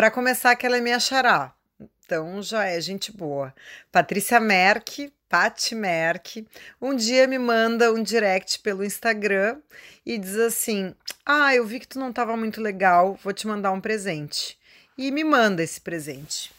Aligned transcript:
Para 0.00 0.10
começar, 0.10 0.56
que 0.56 0.64
ela 0.64 0.78
é 0.78 0.80
minha 0.80 0.98
xará. 0.98 1.52
Então 1.78 2.42
já 2.42 2.64
é 2.64 2.80
gente 2.80 3.14
boa. 3.14 3.54
Patrícia 3.92 4.40
Merck, 4.40 5.12
Pati 5.28 5.74
Merck, 5.74 6.48
um 6.80 6.96
dia 6.96 7.26
me 7.26 7.38
manda 7.38 7.92
um 7.92 8.02
direct 8.02 8.60
pelo 8.60 8.82
Instagram 8.82 9.60
e 10.06 10.16
diz 10.16 10.36
assim: 10.36 10.94
Ah, 11.26 11.54
eu 11.54 11.66
vi 11.66 11.78
que 11.78 11.86
tu 11.86 11.98
não 11.98 12.08
estava 12.08 12.34
muito 12.34 12.62
legal, 12.62 13.18
vou 13.22 13.34
te 13.34 13.46
mandar 13.46 13.72
um 13.72 13.80
presente. 13.80 14.58
E 14.96 15.10
me 15.10 15.22
manda 15.22 15.62
esse 15.62 15.78
presente. 15.78 16.50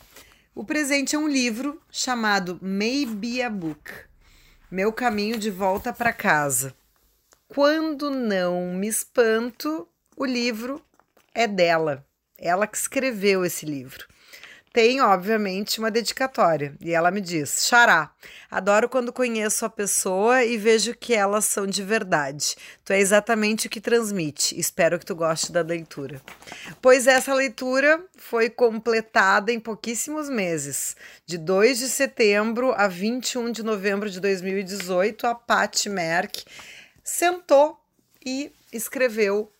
O 0.53 0.63
presente 0.63 1.15
é 1.15 1.17
um 1.17 1.27
livro 1.27 1.81
chamado 1.89 2.59
Maybe 2.61 3.41
a 3.41 3.49
Book 3.49 3.91
Meu 4.69 4.93
Caminho 4.93 5.39
de 5.39 5.49
Volta 5.49 5.91
para 5.91 6.13
Casa. 6.13 6.75
Quando 7.47 8.11
não 8.11 8.75
me 8.75 8.87
espanto, 8.87 9.89
o 10.15 10.25
livro 10.25 10.79
é 11.33 11.47
dela. 11.47 12.05
Ela 12.41 12.67
que 12.67 12.75
escreveu 12.75 13.45
esse 13.45 13.65
livro 13.65 14.05
tem, 14.73 15.01
obviamente, 15.01 15.79
uma 15.79 15.91
dedicatória. 15.91 16.73
E 16.79 16.91
ela 16.91 17.11
me 17.11 17.19
diz: 17.19 17.65
Xará, 17.67 18.11
adoro 18.49 18.87
quando 18.87 19.11
conheço 19.11 19.65
a 19.65 19.69
pessoa 19.69 20.43
e 20.43 20.57
vejo 20.57 20.95
que 20.95 21.13
elas 21.13 21.45
são 21.45 21.67
de 21.67 21.83
verdade. 21.83 22.55
Tu 22.85 22.93
é 22.93 22.99
exatamente 22.99 23.67
o 23.67 23.69
que 23.69 23.81
transmite. 23.81 24.57
Espero 24.57 24.97
que 24.97 25.05
tu 25.05 25.15
goste 25.15 25.51
da 25.51 25.61
leitura. 25.61 26.21
Pois 26.81 27.05
essa 27.05 27.33
leitura 27.33 28.01
foi 28.15 28.49
completada 28.49 29.51
em 29.51 29.59
pouquíssimos 29.59 30.29
meses. 30.29 30.95
De 31.25 31.37
2 31.37 31.79
de 31.79 31.89
setembro 31.89 32.73
a 32.75 32.87
21 32.87 33.51
de 33.51 33.63
novembro 33.63 34.09
de 34.09 34.19
2018, 34.19 35.27
a 35.27 35.35
Pat 35.35 35.85
Merck 35.87 36.45
sentou 37.03 37.77
e 38.25 38.51
escreveu 38.71 39.51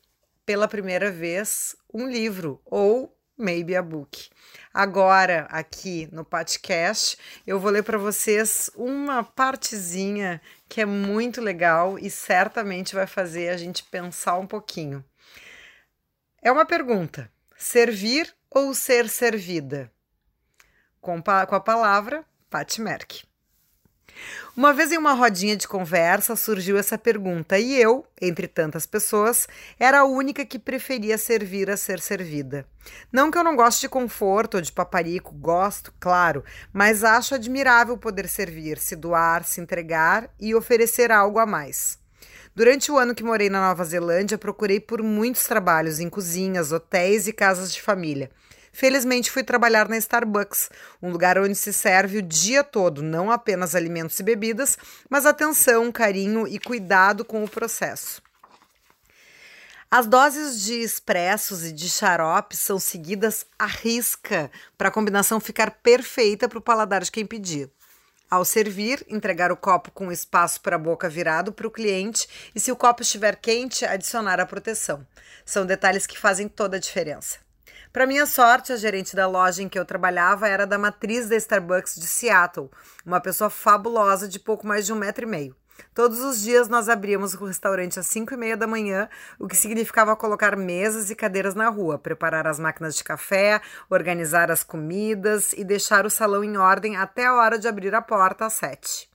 pela 0.46 0.68
primeira 0.68 1.12
vez 1.12 1.76
um 1.94 2.08
livro, 2.08 2.62
ou 2.66 3.16
maybe 3.38 3.76
a 3.76 3.82
book. 3.82 4.30
Agora, 4.74 5.48
aqui 5.50 6.08
no 6.12 6.24
podcast, 6.24 7.18
eu 7.46 7.60
vou 7.60 7.72
ler 7.72 7.84
para 7.84 7.98
vocês 7.98 8.70
uma 8.76 9.24
partezinha 9.24 10.42
que 10.70 10.82
é 10.82 10.86
muito 10.86 11.42
legal 11.42 12.00
e 12.00 12.10
certamente 12.10 12.96
vai 12.96 13.08
fazer 13.08 13.50
a 13.50 13.58
gente 13.58 13.84
pensar 13.84 14.38
um 14.38 14.48
pouquinho. 14.48 15.04
É 16.42 16.52
uma 16.52 16.66
pergunta: 16.66 17.32
servir 17.58 18.34
ou 18.50 18.74
ser 18.74 19.10
servida? 19.10 19.92
Com, 21.00 21.22
com 21.22 21.56
a 21.56 21.60
palavra 21.60 22.24
Pat 22.50 22.78
Merck. 22.78 23.31
Uma 24.56 24.74
vez 24.74 24.92
em 24.92 24.98
uma 24.98 25.14
rodinha 25.14 25.56
de 25.56 25.68
conversa 25.68 26.36
surgiu 26.36 26.78
essa 26.78 26.98
pergunta 26.98 27.58
e 27.58 27.76
eu, 27.76 28.06
entre 28.22 28.48
tantas 28.48 28.86
pessoas, 28.86 29.48
era 29.80 30.00
a 30.00 30.06
única 30.06 30.46
que 30.46 30.60
preferia 30.60 31.18
servir 31.18 31.70
a 31.70 31.78
ser 31.78 32.00
servida. 32.00 32.66
Não 33.12 33.32
que 33.32 33.38
eu 33.38 33.44
não 33.44 33.56
goste 33.56 33.82
de 33.82 33.90
conforto 33.90 34.56
ou 34.56 34.62
de 34.62 34.72
paparico, 34.72 35.34
gosto, 35.34 35.94
claro, 36.00 36.44
mas 36.74 37.04
acho 37.04 37.36
admirável 37.36 37.98
poder 37.98 38.28
servir, 38.28 38.78
se 38.78 38.96
doar, 38.96 39.46
se 39.46 39.62
entregar 39.62 40.30
e 40.40 40.54
oferecer 40.54 41.12
algo 41.12 41.40
a 41.40 41.46
mais. 41.46 41.98
Durante 42.54 42.92
o 42.92 42.98
ano 42.98 43.16
que 43.16 43.24
morei 43.24 43.50
na 43.50 43.62
Nova 43.62 43.86
Zelândia, 43.86 44.38
procurei 44.38 44.80
por 44.80 45.02
muitos 45.02 45.46
trabalhos 45.46 46.02
em 46.02 46.10
cozinhas, 46.10 46.74
hotéis 46.74 47.26
e 47.26 47.32
casas 47.32 47.74
de 47.74 47.82
família. 47.82 48.30
Felizmente 48.72 49.30
fui 49.30 49.44
trabalhar 49.44 49.90
na 49.90 49.98
Starbucks, 49.98 50.70
um 51.02 51.12
lugar 51.12 51.38
onde 51.38 51.56
se 51.56 51.74
serve 51.74 52.20
o 52.20 52.22
dia 52.22 52.64
todo, 52.64 53.04
não 53.04 53.30
apenas 53.30 53.76
alimentos 53.76 54.20
e 54.20 54.24
bebidas, 54.24 54.78
mas 55.10 55.26
atenção, 55.26 55.92
carinho 55.92 56.48
e 56.48 56.58
cuidado 56.58 57.26
com 57.26 57.44
o 57.44 57.50
processo. 57.50 58.22
As 59.94 60.08
doses 60.08 60.62
de 60.62 60.76
expressos 60.76 61.66
e 61.66 61.74
de 61.74 61.90
xarope 61.90 62.56
são 62.56 62.80
seguidas 62.80 63.46
à 63.60 63.66
risca 63.66 64.50
para 64.78 64.88
a 64.88 64.92
combinação 64.92 65.38
ficar 65.38 65.70
perfeita 65.70 66.48
para 66.48 66.58
o 66.58 66.62
paladar 66.62 67.04
de 67.04 67.12
quem 67.12 67.26
pedir. 67.26 67.70
Ao 68.30 68.46
servir, 68.46 69.06
entregar 69.10 69.52
o 69.52 69.58
copo 69.58 69.92
com 69.92 70.10
espaço 70.10 70.62
para 70.62 70.78
a 70.78 70.80
boca 70.80 71.10
virado 71.10 71.52
para 71.52 71.68
o 71.68 71.72
cliente 71.72 72.26
e, 72.56 72.60
se 72.62 72.72
o 72.72 72.76
copo 72.78 73.02
estiver 73.02 73.36
quente, 73.36 73.84
adicionar 73.84 74.40
a 74.40 74.46
proteção. 74.46 75.06
São 75.46 75.66
detalhes 75.66 76.08
que 76.08 76.18
fazem 76.18 76.48
toda 76.48 76.78
a 76.78 76.80
diferença. 76.80 77.51
Para 77.92 78.08
minha 78.08 78.26
sorte, 78.26 78.72
a 78.72 78.78
gerente 78.78 79.18
da 79.18 79.28
loja 79.28 79.62
em 79.62 79.68
que 79.68 79.78
eu 79.78 79.84
trabalhava 79.84 80.48
era 80.48 80.66
da 80.66 80.78
matriz 80.78 81.28
da 81.28 81.36
Starbucks 81.36 81.96
de 81.96 82.08
Seattle, 82.08 82.72
uma 83.06 83.20
pessoa 83.20 83.50
fabulosa 83.50 84.30
de 84.30 84.40
pouco 84.40 84.66
mais 84.66 84.86
de 84.86 84.94
um 84.94 84.96
metro 84.96 85.26
e 85.26 85.28
meio. 85.28 85.56
Todos 85.94 86.22
os 86.22 86.42
dias 86.42 86.70
nós 86.70 86.88
abríamos 86.88 87.34
o 87.34 87.46
restaurante 87.46 88.00
às 88.00 88.08
5 88.08 88.34
e 88.34 88.38
meia 88.38 88.56
da 88.56 88.66
manhã, 88.66 89.10
o 89.38 89.46
que 89.46 89.58
significava 89.58 90.16
colocar 90.16 90.56
mesas 90.56 91.10
e 91.10 91.16
cadeiras 91.16 91.54
na 91.54 91.68
rua, 91.68 92.00
preparar 92.00 92.48
as 92.48 92.60
máquinas 92.60 92.96
de 92.96 93.04
café, 93.04 93.60
organizar 93.90 94.50
as 94.50 94.64
comidas 94.64 95.52
e 95.52 95.66
deixar 95.66 96.06
o 96.06 96.10
salão 96.10 96.46
em 96.46 96.56
ordem 96.56 96.96
até 96.96 97.26
a 97.26 97.36
hora 97.36 97.60
de 97.60 97.68
abrir 97.68 97.94
a 97.94 98.02
porta 98.02 98.46
às 98.46 98.54
7. 98.54 99.11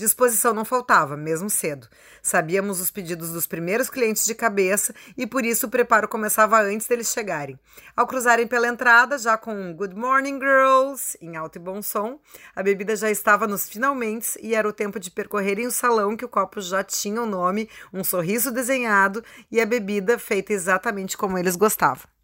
Disposição 0.00 0.54
não 0.54 0.64
faltava, 0.64 1.14
mesmo 1.14 1.50
cedo. 1.50 1.86
Sabíamos 2.22 2.80
os 2.80 2.90
pedidos 2.90 3.32
dos 3.32 3.46
primeiros 3.46 3.90
clientes 3.90 4.24
de 4.24 4.34
cabeça 4.34 4.94
e 5.14 5.26
por 5.26 5.44
isso 5.44 5.66
o 5.66 5.68
preparo 5.68 6.08
começava 6.08 6.58
antes 6.58 6.86
deles 6.86 7.12
chegarem. 7.12 7.60
Ao 7.94 8.06
cruzarem 8.06 8.46
pela 8.46 8.66
entrada, 8.66 9.18
já 9.18 9.36
com 9.36 9.74
Good 9.74 9.94
Morning 9.94 10.38
Girls 10.38 11.18
em 11.20 11.36
alto 11.36 11.56
e 11.56 11.58
bom 11.58 11.82
som, 11.82 12.18
a 12.56 12.62
bebida 12.62 12.96
já 12.96 13.10
estava 13.10 13.46
nos 13.46 13.68
finalmente 13.68 14.38
e 14.42 14.54
era 14.54 14.66
o 14.66 14.72
tempo 14.72 14.98
de 14.98 15.10
percorrerem 15.10 15.66
o 15.66 15.70
salão 15.70 16.16
que 16.16 16.24
o 16.24 16.30
copo 16.30 16.62
já 16.62 16.82
tinha 16.82 17.20
o 17.20 17.26
nome, 17.26 17.68
um 17.92 18.02
sorriso 18.02 18.50
desenhado 18.50 19.22
e 19.50 19.60
a 19.60 19.66
bebida 19.66 20.18
feita 20.18 20.54
exatamente 20.54 21.14
como 21.14 21.36
eles 21.36 21.56
gostavam. 21.56 22.19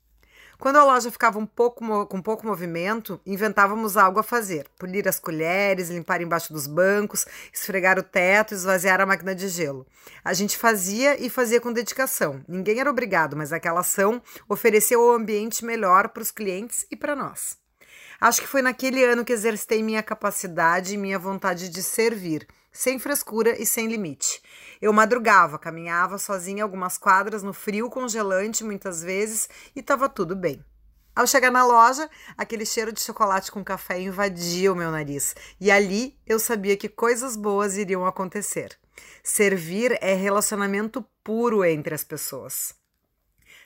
Quando 0.59 0.77
a 0.77 0.85
loja 0.85 1.11
ficava 1.11 1.39
um 1.39 1.45
pouco 1.45 2.07
com 2.07 2.23
pouco 2.23 2.47
movimento, 2.47 3.21
inventávamos 3.27 3.97
algo 3.97 4.19
a 4.19 4.23
fazer: 4.23 4.67
polir 4.79 5.07
as 5.07 5.19
colheres, 5.19 5.91
limpar 5.91 6.21
embaixo 6.21 6.53
dos 6.53 6.67
bancos, 6.67 7.27
esfregar 7.53 7.99
o 7.99 8.03
teto, 8.03 8.55
esvaziar 8.55 9.01
a 9.01 9.07
máquina 9.07 9.35
de 9.35 9.49
gelo. 9.49 9.87
A 10.25 10.33
gente 10.33 10.57
fazia 10.57 11.21
e 11.21 11.29
fazia 11.29 11.61
com 11.61 11.73
dedicação. 11.73 12.43
Ninguém 12.49 12.81
era 12.81 12.91
obrigado, 12.91 13.37
mas 13.37 13.53
aquela 13.53 13.81
ação 13.81 14.23
ofereceu 14.49 15.01
o 15.01 15.13
um 15.13 15.17
ambiente 15.17 15.65
melhor 15.65 16.09
para 16.09 16.23
os 16.23 16.31
clientes 16.31 16.87
e 16.91 16.97
para 16.97 17.15
nós. 17.15 17.59
Acho 18.19 18.41
que 18.41 18.49
foi 18.49 18.63
naquele 18.63 19.05
ano 19.05 19.25
que 19.25 19.33
exercitei 19.33 19.83
minha 19.83 20.03
capacidade 20.03 20.95
e 20.95 20.97
minha 20.97 21.19
vontade 21.19 21.69
de 21.69 21.83
servir, 21.83 22.47
sem 22.73 22.99
frescura 22.99 23.61
e 23.61 23.67
sem 23.67 23.89
limite. 23.89 24.41
Eu 24.81 24.93
madrugava, 24.93 25.59
caminhava 25.59 26.19
sozinha 26.19 26.63
algumas 26.63 26.99
quadras 26.99 27.43
no 27.43 27.53
frio 27.53 27.89
congelante 27.89 28.65
muitas 28.65 29.03
vezes 29.03 29.49
e 29.75 29.81
estava 29.81 30.09
tudo 30.09 30.37
bem. 30.37 30.65
Ao 31.15 31.27
chegar 31.27 31.51
na 31.51 31.65
loja, 31.65 32.11
aquele 32.37 32.67
cheiro 32.67 32.93
de 32.93 33.01
chocolate 33.01 33.51
com 33.51 33.65
café 33.65 33.99
invadia 33.99 34.71
o 34.71 34.77
meu 34.77 34.91
nariz, 34.91 35.35
e 35.59 35.71
ali 35.71 36.15
eu 36.27 36.39
sabia 36.39 36.77
que 36.77 36.91
coisas 36.91 37.37
boas 37.37 37.79
iriam 37.79 38.05
acontecer. 38.05 38.79
Servir 39.25 39.97
é 40.03 40.13
relacionamento 40.13 41.03
puro 41.25 41.65
entre 41.65 41.95
as 41.95 42.05
pessoas. 42.05 42.75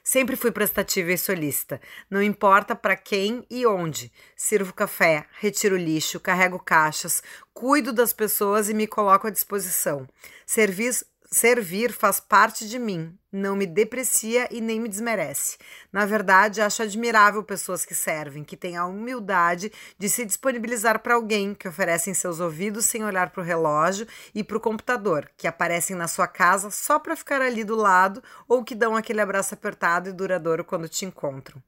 Sempre 0.03 0.37
fui 0.37 0.51
prestativa 0.51 1.13
e 1.13 1.19
solícita, 1.19 1.81
não 2.09 2.23
importa 2.23 2.75
para 2.75 2.97
quem 2.97 3.45
e 3.51 3.67
onde. 3.67 4.11
Sirvo 4.35 4.73
café, 4.73 5.27
retiro 5.39 5.77
lixo, 5.77 6.19
carrego 6.19 6.59
caixas, 6.59 7.23
cuido 7.53 7.93
das 7.93 8.13
pessoas 8.13 8.69
e 8.69 8.75
me 8.75 8.87
coloco 8.87 9.27
à 9.27 9.31
disposição. 9.31 10.09
Servis 10.47 11.05
Servir 11.33 11.93
faz 11.93 12.19
parte 12.19 12.69
de 12.69 12.77
mim, 12.77 13.17
não 13.31 13.55
me 13.55 13.65
deprecia 13.65 14.49
e 14.51 14.61
nem 14.61 14.81
me 14.81 14.89
desmerece. 14.89 15.59
Na 15.93 16.05
verdade, 16.05 16.61
acho 16.61 16.83
admirável 16.83 17.45
pessoas 17.45 17.85
que 17.85 17.95
servem, 17.95 18.43
que 18.43 18.57
têm 18.57 18.77
a 18.77 18.85
humildade 18.85 19.71
de 19.97 20.09
se 20.09 20.27
disponibilizar 20.27 20.99
para 20.99 21.15
alguém, 21.15 21.55
que 21.55 21.69
oferecem 21.69 22.15
seus 22.15 22.41
ouvidos 22.41 22.87
sem 22.87 23.05
olhar 23.05 23.31
para 23.31 23.43
o 23.43 23.45
relógio 23.45 24.09
e 24.35 24.43
para 24.43 24.57
o 24.57 24.61
computador, 24.61 25.31
que 25.37 25.47
aparecem 25.47 25.95
na 25.95 26.09
sua 26.09 26.27
casa 26.27 26.69
só 26.69 26.99
para 26.99 27.15
ficar 27.15 27.41
ali 27.41 27.63
do 27.63 27.77
lado 27.77 28.21
ou 28.49 28.65
que 28.65 28.75
dão 28.75 28.97
aquele 28.97 29.21
abraço 29.21 29.55
apertado 29.55 30.09
e 30.09 30.13
duradouro 30.13 30.65
quando 30.65 30.89
te 30.89 31.05
encontram. 31.05 31.63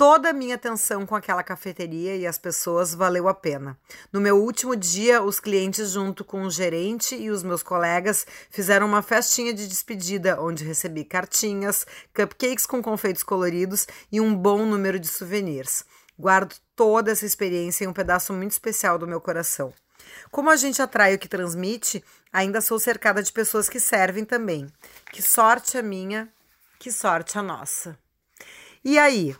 Toda 0.00 0.30
a 0.30 0.32
minha 0.32 0.54
atenção 0.54 1.04
com 1.04 1.14
aquela 1.14 1.42
cafeteria 1.42 2.16
e 2.16 2.26
as 2.26 2.38
pessoas 2.38 2.94
valeu 2.94 3.28
a 3.28 3.34
pena. 3.34 3.78
No 4.10 4.18
meu 4.18 4.38
último 4.38 4.74
dia, 4.74 5.22
os 5.22 5.38
clientes, 5.38 5.90
junto 5.90 6.24
com 6.24 6.44
o 6.44 6.50
gerente 6.50 7.14
e 7.14 7.28
os 7.28 7.42
meus 7.42 7.62
colegas, 7.62 8.26
fizeram 8.48 8.86
uma 8.86 9.02
festinha 9.02 9.52
de 9.52 9.68
despedida, 9.68 10.40
onde 10.40 10.64
recebi 10.64 11.04
cartinhas, 11.04 11.86
cupcakes 12.14 12.64
com 12.64 12.80
confeitos 12.80 13.22
coloridos 13.22 13.86
e 14.10 14.22
um 14.22 14.34
bom 14.34 14.64
número 14.64 14.98
de 14.98 15.06
souvenirs. 15.06 15.84
Guardo 16.18 16.56
toda 16.74 17.10
essa 17.10 17.26
experiência 17.26 17.84
em 17.84 17.88
um 17.88 17.92
pedaço 17.92 18.32
muito 18.32 18.52
especial 18.52 18.96
do 18.96 19.06
meu 19.06 19.20
coração. 19.20 19.70
Como 20.30 20.48
a 20.48 20.56
gente 20.56 20.80
atrai 20.80 21.14
o 21.14 21.18
que 21.18 21.28
transmite, 21.28 22.02
ainda 22.32 22.62
sou 22.62 22.78
cercada 22.78 23.22
de 23.22 23.30
pessoas 23.30 23.68
que 23.68 23.78
servem 23.78 24.24
também. 24.24 24.66
Que 25.12 25.20
sorte 25.20 25.76
a 25.76 25.82
minha, 25.82 26.26
que 26.78 26.90
sorte 26.90 27.38
a 27.38 27.42
nossa. 27.42 27.98
E 28.82 28.98
aí, 28.98 29.36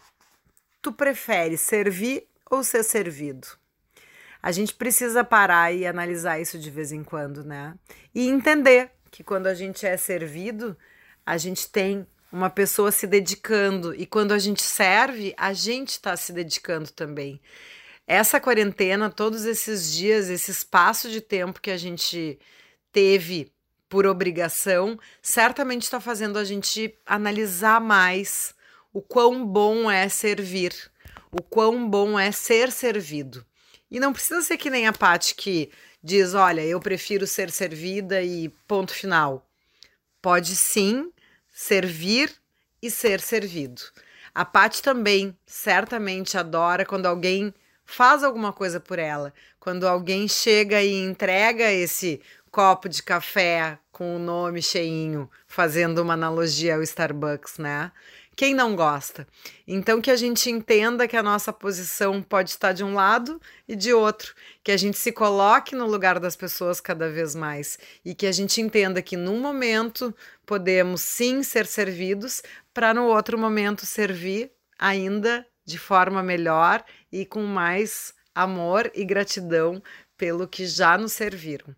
tu 0.81 0.93
prefere 0.93 1.57
servir 1.57 2.27
ou 2.51 2.63
ser 2.65 2.83
servido? 2.83 3.49
A 4.43 4.53
gente 4.53 4.75
precisa 4.75 5.23
parar 5.23 5.73
e 5.73 5.87
analisar 5.87 6.41
isso 6.41 6.59
de 6.59 6.71
vez 6.71 6.93
em 6.93 7.05
quando, 7.05 7.45
né? 7.45 7.75
E 8.15 8.29
entender 8.29 8.91
que 9.11 9.23
quando 9.23 9.47
a 9.47 9.55
gente 9.55 9.85
é 9.87 9.97
servido, 9.97 10.77
a 11.27 11.37
gente 11.37 11.69
tem 11.69 12.07
uma 12.33 12.49
pessoa 12.49 12.91
se 12.91 13.07
dedicando. 13.07 13.95
E 13.95 14.07
quando 14.07 14.33
a 14.33 14.39
gente 14.39 14.63
serve, 14.63 15.35
a 15.37 15.53
gente 15.53 15.91
está 15.91 16.17
se 16.17 16.33
dedicando 16.33 16.91
também. 16.91 17.41
Essa 18.07 18.41
quarentena, 18.41 19.11
todos 19.11 19.45
esses 19.45 19.93
dias, 19.93 20.29
esse 20.31 20.51
espaço 20.51 21.11
de 21.11 21.21
tempo 21.21 21.61
que 21.61 21.71
a 21.71 21.77
gente 21.77 22.39
teve 22.93 23.53
por 23.89 24.07
obrigação, 24.07 24.99
certamente 25.21 25.83
está 25.83 26.01
fazendo 26.01 26.39
a 26.39 26.45
gente 26.45 26.97
analisar 27.05 27.81
mais 27.81 28.55
o 28.93 29.01
quão 29.01 29.47
bom 29.47 29.91
é 29.91 30.09
servir, 30.09 30.73
o 31.31 31.43
quão 31.43 31.89
bom 31.89 32.19
é 32.19 32.33
ser 32.33 32.73
servido. 32.73 33.45
E 33.91 33.99
não 33.99 34.13
precisa 34.13 34.43
ser 34.43 34.57
que 34.57 34.71
nem 34.71 34.87
a 34.87 34.93
Paty 34.93 35.35
que 35.35 35.71
diz: 36.03 36.35
olha, 36.35 36.61
eu 36.61 36.81
prefiro 36.81 37.27
ser 37.27 37.51
servida 37.51 38.23
e 38.23 38.49
ponto 38.67 38.93
final. 38.93 39.47
Pode 40.23 40.55
sim 40.55 41.13
servir 41.51 42.33
e 42.83 42.91
ser 42.91 43.21
servido. 43.21 43.83
A 44.35 44.45
Paty 44.45 44.83
também 44.83 45.37
certamente 45.45 46.39
adora 46.39 46.85
quando 46.85 47.07
alguém 47.07 47.53
faz 47.85 48.23
alguma 48.23 48.53
coisa 48.53 48.79
por 48.79 48.99
ela, 48.99 49.35
quando 49.59 49.87
alguém 49.87 50.29
chega 50.29 50.81
e 50.81 50.95
entrega 51.03 51.73
esse 51.73 52.21
copo 52.51 52.89
de 52.89 53.03
café 53.03 53.79
com 53.91 54.17
o 54.17 54.19
nome 54.19 54.63
cheinho, 54.63 55.29
fazendo 55.47 56.01
uma 56.01 56.15
analogia 56.15 56.77
ao 56.77 56.83
Starbucks, 56.83 57.59
né? 57.59 57.91
Quem 58.41 58.55
não 58.55 58.75
gosta? 58.75 59.29
Então, 59.69 60.01
que 60.01 60.11
a 60.11 60.17
gente 60.17 60.49
entenda 60.49 61.07
que 61.07 61.15
a 61.15 61.23
nossa 61.23 61.53
posição 61.53 62.23
pode 62.23 62.49
estar 62.49 62.73
de 62.73 62.83
um 62.83 62.95
lado 62.95 63.39
e 63.69 63.77
de 63.77 63.93
outro, 63.93 64.35
que 64.65 64.73
a 64.73 64.79
gente 64.79 64.97
se 64.97 65.13
coloque 65.13 65.77
no 65.77 65.87
lugar 65.87 66.19
das 66.19 66.37
pessoas 66.37 66.81
cada 66.81 67.11
vez 67.11 67.35
mais 67.35 67.79
e 68.03 68.15
que 68.15 68.27
a 68.27 68.33
gente 68.33 68.59
entenda 68.59 69.03
que 69.03 69.15
num 69.15 69.39
momento 69.39 70.17
podemos 70.47 71.03
sim 71.03 71.43
ser 71.43 71.67
servidos, 71.67 72.43
para 72.73 72.95
no 72.95 73.09
outro 73.09 73.37
momento 73.37 73.85
servir 73.85 74.51
ainda 74.79 75.47
de 75.67 75.77
forma 75.77 76.23
melhor 76.23 76.83
e 77.13 77.27
com 77.27 77.43
mais 77.43 78.15
amor 78.35 78.91
e 78.95 79.05
gratidão 79.05 79.83
pelo 80.17 80.49
que 80.49 80.65
já 80.65 80.97
nos 80.97 81.13
serviram. 81.13 81.77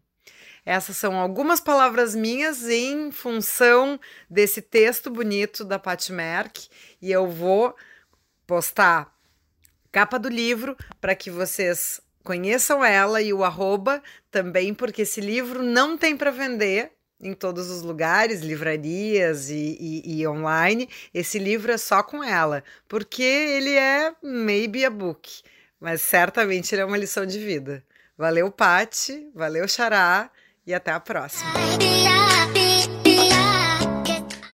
Essas 0.65 0.97
são 0.97 1.17
algumas 1.17 1.61
palavras 1.61 2.15
minhas 2.15 2.69
em 2.69 3.11
função 3.11 3.99
desse 4.31 4.63
texto 4.63 5.11
bonito 5.11 5.65
da 5.65 5.79
Pat 5.79 6.11
Merck 6.11 6.69
e 7.01 7.11
eu 7.11 7.27
vou 7.27 7.75
postar 8.47 9.13
capa 9.91 10.19
do 10.19 10.29
livro 10.29 10.77
para 11.01 11.17
que 11.17 11.31
vocês 11.31 12.01
conheçam 12.23 12.85
ela 12.85 13.21
e 13.21 13.33
o 13.33 13.43
arroba 13.43 14.01
também, 14.31 14.73
porque 14.73 15.03
esse 15.03 15.21
livro 15.21 15.65
não 15.65 15.99
tem 15.99 16.17
para 16.17 16.31
vender 16.31 16.93
em 17.21 17.35
todos 17.35 17.69
os 17.69 17.83
lugares, 17.83 18.41
livrarias 18.41 19.51
e, 19.51 19.77
e, 19.81 20.21
e, 20.21 20.27
online. 20.27 20.89
Esse 21.13 21.39
livro 21.39 21.73
é 21.73 21.79
só 21.79 22.03
com 22.05 22.23
ela, 22.23 22.63
porque 22.89 23.23
ele 23.23 23.77
é 23.77 24.15
maybe 24.23 24.85
a 24.85 24.91
book, 24.91 25.43
mas 25.81 26.03
certamente 26.03 26.73
ele 26.73 26.83
é 26.83 26.85
uma 26.85 26.97
lição 26.97 27.27
de 27.27 27.39
vida. 27.39 27.85
Valeu, 28.17 28.51
Pati, 28.51 29.29
valeu, 29.35 29.67
Xará 29.67 30.31
e 30.67 30.75
até 30.75 30.93
a 30.93 31.01
próxima. 31.01 31.51